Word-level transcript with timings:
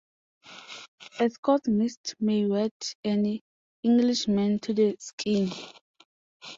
A 1.19 1.29
Scotch 1.29 1.67
mist 1.67 2.15
may 2.19 2.47
wet 2.47 2.95
an 3.05 3.39
Englishman 3.83 4.57
to 4.61 4.73
the 4.73 4.95
skin. 4.99 5.51